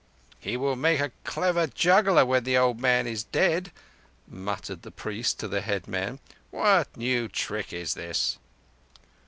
[0.39, 3.71] "He will make a clever juggler when the old man is dead,"
[4.27, 6.17] muttered the priest to the headman.
[6.49, 8.39] "What new trick is this?"